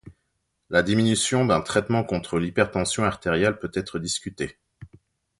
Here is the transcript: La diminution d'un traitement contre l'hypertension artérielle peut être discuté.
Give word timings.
La 0.71 0.81
diminution 0.81 1.45
d'un 1.45 1.61
traitement 1.61 2.03
contre 2.03 2.39
l'hypertension 2.39 3.03
artérielle 3.03 3.59
peut 3.59 3.69
être 3.75 3.99
discuté. 3.99 4.57